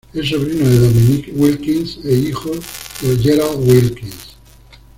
[0.15, 2.49] Es sobrino de Dominique Wilkins e hijo
[3.03, 4.35] de Gerald Wilkins.